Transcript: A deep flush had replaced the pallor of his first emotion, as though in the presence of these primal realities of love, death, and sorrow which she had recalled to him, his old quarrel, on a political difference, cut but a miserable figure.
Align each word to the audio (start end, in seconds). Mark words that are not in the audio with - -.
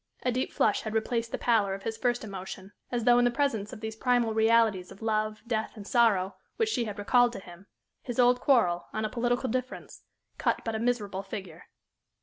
A 0.23 0.31
deep 0.31 0.51
flush 0.51 0.81
had 0.81 0.95
replaced 0.95 1.31
the 1.31 1.37
pallor 1.37 1.75
of 1.75 1.83
his 1.83 1.95
first 1.95 2.23
emotion, 2.23 2.71
as 2.91 3.03
though 3.03 3.19
in 3.19 3.25
the 3.25 3.29
presence 3.29 3.71
of 3.71 3.81
these 3.81 3.95
primal 3.95 4.33
realities 4.33 4.91
of 4.91 5.03
love, 5.03 5.43
death, 5.45 5.73
and 5.75 5.85
sorrow 5.85 6.37
which 6.55 6.69
she 6.69 6.85
had 6.85 6.97
recalled 6.97 7.33
to 7.33 7.39
him, 7.39 7.67
his 8.01 8.17
old 8.17 8.41
quarrel, 8.41 8.87
on 8.93 9.05
a 9.05 9.09
political 9.11 9.47
difference, 9.47 10.01
cut 10.39 10.63
but 10.65 10.73
a 10.73 10.79
miserable 10.79 11.21
figure. 11.21 11.65